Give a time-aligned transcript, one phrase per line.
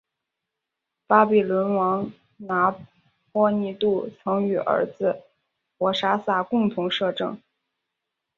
[1.05, 2.75] 巴比伦王拿
[3.31, 5.21] 波尼度曾与儿子
[5.77, 7.39] 伯沙撒共同摄政。